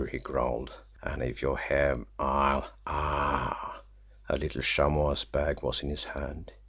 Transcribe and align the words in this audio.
he 0.09 0.17
growled; 0.17 0.73
"and 1.03 1.21
if 1.21 1.43
you 1.43 1.53
have 1.53 2.05
I'll 2.17 2.67
ah!" 2.87 3.83
A 4.27 4.35
little 4.35 4.63
chamois 4.63 5.23
bag 5.31 5.61
was 5.61 5.83
in 5.83 5.91
his 5.91 6.05
hand. 6.05 6.51